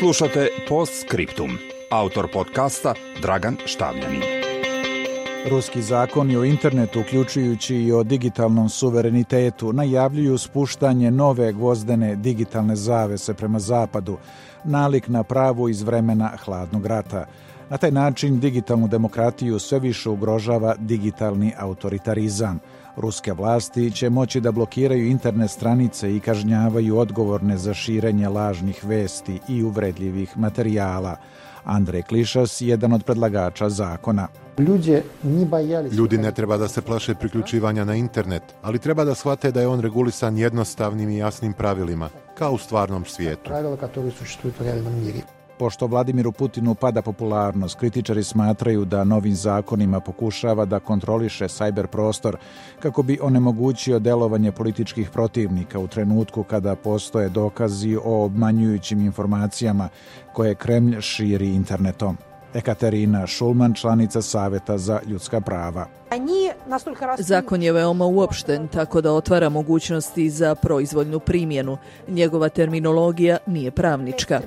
Slušate 0.00 0.48
Post 0.68 1.04
Scriptum. 1.04 1.58
Autor 1.90 2.32
podcasta 2.32 2.94
Dragan 3.22 3.56
Štavljanin. 3.66 4.39
Ruski 5.48 5.82
zakoni 5.82 6.36
o 6.36 6.44
internetu, 6.44 7.00
uključujući 7.00 7.76
i 7.76 7.92
o 7.92 8.02
digitalnom 8.02 8.68
suverenitetu, 8.68 9.72
najavljuju 9.72 10.38
spuštanje 10.38 11.10
nove 11.10 11.52
gvozdene 11.52 12.16
digitalne 12.16 12.76
zavese 12.76 13.34
prema 13.34 13.58
zapadu, 13.58 14.16
nalik 14.64 15.08
na 15.08 15.22
pravu 15.22 15.68
iz 15.68 15.82
vremena 15.82 16.30
hladnog 16.44 16.86
rata. 16.86 17.24
Na 17.70 17.76
taj 17.76 17.90
način 17.90 18.40
digitalnu 18.40 18.88
demokratiju 18.88 19.58
sve 19.58 19.78
više 19.78 20.10
ugrožava 20.10 20.74
digitalni 20.78 21.52
autoritarizam– 21.58 22.58
Ruske 22.96 23.32
vlasti 23.32 23.90
će 23.90 24.10
moći 24.10 24.40
da 24.40 24.52
blokiraju 24.52 25.06
internet 25.06 25.50
stranice 25.50 26.16
i 26.16 26.20
kažnjavaju 26.20 26.98
odgovorne 26.98 27.56
za 27.56 27.74
širenje 27.74 28.28
lažnih 28.28 28.84
vesti 28.84 29.38
i 29.48 29.62
uvredljivih 29.62 30.38
materijala. 30.38 31.16
Andrej 31.64 32.02
Klišas, 32.02 32.60
jedan 32.60 32.92
od 32.92 33.04
predlagača 33.04 33.68
zakona. 33.68 34.28
Ljudi 35.92 36.18
ne 36.18 36.32
treba 36.32 36.56
da 36.56 36.68
se 36.68 36.82
plaše 36.82 37.14
priključivanja 37.14 37.84
na 37.84 37.94
internet, 37.94 38.42
ali 38.62 38.78
treba 38.78 39.04
da 39.04 39.14
shvate 39.14 39.52
da 39.52 39.60
je 39.60 39.68
on 39.68 39.80
regulisan 39.80 40.38
jednostavnim 40.38 41.10
i 41.10 41.16
jasnim 41.16 41.52
pravilima, 41.52 42.08
kao 42.38 42.52
u 42.52 42.58
stvarnom 42.58 43.04
svijetu. 43.04 43.50
Pravila 43.50 43.76
su 44.10 44.48
u 44.48 45.39
Pošto 45.60 45.86
Vladimiru 45.86 46.32
Putinu 46.32 46.74
pada 46.74 47.02
popularnost, 47.02 47.78
kritičari 47.78 48.22
smatraju 48.24 48.84
da 48.84 49.04
novim 49.04 49.34
zakonima 49.34 50.00
pokušava 50.00 50.64
da 50.64 50.80
kontroliše 50.80 51.48
sajber 51.48 51.86
prostor 51.86 52.36
kako 52.82 53.02
bi 53.02 53.18
onemogućio 53.22 53.98
delovanje 53.98 54.52
političkih 54.52 55.10
protivnika 55.10 55.78
u 55.78 55.86
trenutku 55.86 56.42
kada 56.42 56.76
postoje 56.76 57.28
dokazi 57.28 57.96
o 58.04 58.24
obmanjujućim 58.24 59.00
informacijama 59.00 59.88
koje 60.32 60.54
Kremlj 60.54 61.00
širi 61.00 61.54
internetom. 61.54 62.29
Ekaterina 62.54 63.26
Šulman, 63.26 63.74
članica 63.74 64.22
Saveta 64.22 64.78
za 64.78 65.00
ljudska 65.06 65.40
prava. 65.40 65.86
Zakon 67.18 67.62
je 67.62 67.72
veoma 67.72 68.04
uopšten, 68.04 68.68
tako 68.68 69.00
da 69.00 69.12
otvara 69.12 69.48
mogućnosti 69.48 70.30
za 70.30 70.54
proizvoljnu 70.54 71.20
primjenu. 71.20 71.78
Njegova 72.08 72.48
terminologija 72.48 73.38
nije 73.46 73.70
pravnička. 73.70 74.40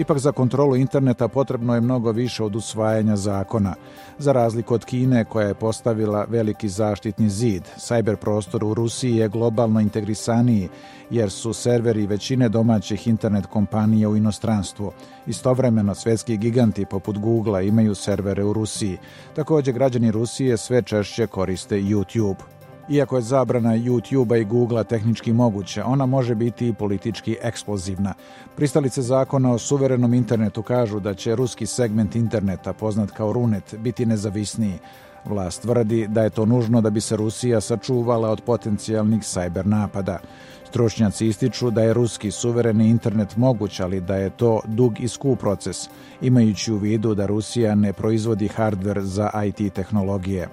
Ipak 0.00 0.18
za 0.18 0.32
kontrolu 0.32 0.76
interneta 0.76 1.28
potrebno 1.28 1.74
je 1.74 1.80
mnogo 1.80 2.12
više 2.12 2.44
od 2.44 2.56
usvajanja 2.56 3.16
zakona. 3.16 3.74
Za 4.18 4.32
razliku 4.32 4.74
od 4.74 4.84
Kine 4.84 5.24
koja 5.24 5.46
je 5.48 5.54
postavila 5.54 6.24
veliki 6.28 6.68
zaštitni 6.68 7.30
zid, 7.30 7.62
sajber 7.76 8.16
prostor 8.16 8.64
u 8.64 8.74
Rusiji 8.74 9.16
je 9.16 9.28
globalno 9.28 9.80
integrisaniji 9.80 10.68
jer 11.10 11.30
su 11.30 11.52
serveri 11.52 12.06
većine 12.06 12.48
domaćih 12.48 13.08
internet 13.08 13.46
kompanija 13.46 14.08
u 14.08 14.16
inostranstvu. 14.16 14.92
Istovremeno 15.26 15.94
svetski 15.94 16.36
giganti 16.36 16.84
poput 16.84 17.18
Google 17.18 17.66
imaju 17.66 17.94
servere 17.94 18.44
u 18.44 18.52
Rusiji. 18.52 18.98
Također 19.36 19.74
građani 19.74 20.10
Rusije 20.10 20.56
sve 20.56 20.82
češće 20.82 21.26
koriste 21.26 21.76
YouTube. 21.76 22.59
Iako 22.90 23.16
je 23.16 23.22
zabrana 23.22 23.76
YouTube-a 23.76 24.36
i 24.36 24.44
Google-a 24.44 24.84
tehnički 24.84 25.32
moguća, 25.32 25.84
ona 25.86 26.06
može 26.06 26.34
biti 26.34 26.68
i 26.68 26.72
politički 26.72 27.36
eksplozivna. 27.42 28.14
Pristalice 28.56 29.02
zakona 29.02 29.52
o 29.52 29.58
suverenom 29.58 30.14
internetu 30.14 30.62
kažu 30.62 31.00
da 31.00 31.14
će 31.14 31.36
ruski 31.36 31.66
segment 31.66 32.16
interneta, 32.16 32.72
poznat 32.72 33.10
kao 33.10 33.32
Runet, 33.32 33.74
biti 33.78 34.06
nezavisniji. 34.06 34.78
Vlast 35.24 35.62
tvrdi 35.62 36.06
da 36.08 36.22
je 36.22 36.30
to 36.30 36.46
nužno 36.46 36.80
da 36.80 36.90
bi 36.90 37.00
se 37.00 37.16
Rusija 37.16 37.60
sačuvala 37.60 38.30
od 38.30 38.40
potencijalnih 38.40 39.24
sajber 39.24 39.66
napada. 39.66 40.18
Stručnjaci 40.68 41.26
ističu 41.26 41.70
da 41.70 41.82
je 41.82 41.94
ruski 41.94 42.30
suvereni 42.30 42.88
internet 42.88 43.36
moguć, 43.36 43.80
ali 43.80 44.00
da 44.00 44.16
je 44.16 44.30
to 44.30 44.60
dug 44.64 45.00
i 45.00 45.08
skup 45.08 45.40
proces, 45.40 45.88
imajući 46.20 46.72
u 46.72 46.76
vidu 46.76 47.14
da 47.14 47.26
Rusija 47.26 47.74
ne 47.74 47.92
proizvodi 47.92 48.48
hardver 48.48 49.00
za 49.02 49.30
IT 49.44 49.74
tehnologije. 49.74 50.48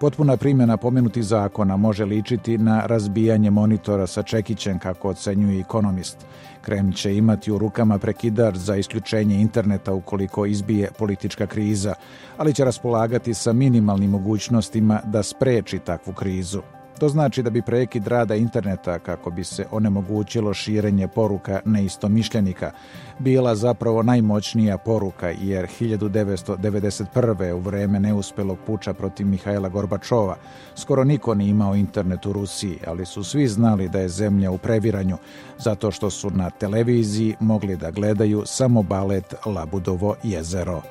Potpuna 0.00 0.36
primjena 0.36 0.76
pomenutih 0.76 1.24
zakona 1.24 1.76
može 1.76 2.04
ličiti 2.04 2.58
na 2.58 2.86
razbijanje 2.86 3.50
monitora 3.50 4.06
sa 4.06 4.22
čekićem, 4.22 4.78
kako 4.78 5.08
ocenjuje 5.08 5.60
ekonomist. 5.60 6.26
Kreml 6.62 6.92
će 6.92 7.16
imati 7.16 7.52
u 7.52 7.58
rukama 7.58 7.98
prekidar 7.98 8.58
za 8.58 8.76
isključenje 8.76 9.40
interneta 9.40 9.92
ukoliko 9.92 10.46
izbije 10.46 10.90
politička 10.98 11.46
kriza, 11.46 11.94
ali 12.36 12.54
će 12.54 12.64
raspolagati 12.64 13.34
sa 13.34 13.52
minimalnim 13.52 14.10
mogućnostima 14.10 15.00
da 15.04 15.22
spreči 15.22 15.78
takvu 15.78 16.12
krizu. 16.12 16.62
To 16.98 17.08
znači 17.08 17.42
da 17.42 17.50
bi 17.50 17.62
prekid 17.62 18.06
rada 18.06 18.34
interneta 18.34 18.98
kako 18.98 19.30
bi 19.30 19.44
se 19.44 19.66
onemogućilo 19.70 20.54
širenje 20.54 21.08
poruka 21.08 21.60
neistomišljenika 21.64 22.70
bila 23.18 23.54
zapravo 23.54 24.02
najmoćnija 24.02 24.78
poruka 24.78 25.28
jer 25.40 25.66
1991. 25.80 27.52
u 27.52 27.58
vreme 27.58 28.00
neuspelog 28.00 28.58
puča 28.66 28.92
protiv 28.92 29.26
Mihajla 29.26 29.68
Gorbačova 29.68 30.36
skoro 30.74 31.04
niko 31.04 31.34
nije 31.34 31.50
imao 31.50 31.74
internet 31.74 32.26
u 32.26 32.32
Rusiji, 32.32 32.78
ali 32.86 33.06
su 33.06 33.24
svi 33.24 33.48
znali 33.48 33.88
da 33.88 33.98
je 33.98 34.08
zemlja 34.08 34.50
u 34.50 34.58
previranju 34.58 35.16
zato 35.58 35.90
što 35.90 36.10
su 36.10 36.30
na 36.30 36.50
televiziji 36.50 37.36
mogli 37.40 37.76
da 37.76 37.90
gledaju 37.90 38.42
samo 38.46 38.82
balet 38.82 39.34
Labudovo 39.46 40.16
jezero. 40.22 40.82